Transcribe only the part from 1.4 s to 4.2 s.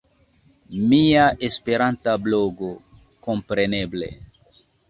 esperanta blogo, kompreneble!